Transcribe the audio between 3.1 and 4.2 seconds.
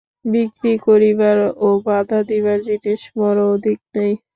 বড় অধিক নাই।